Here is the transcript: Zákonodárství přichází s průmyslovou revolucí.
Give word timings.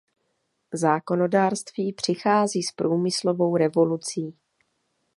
Zákonodárství 0.73 1.93
přichází 1.93 2.63
s 2.63 2.71
průmyslovou 2.71 3.57
revolucí. 3.57 4.35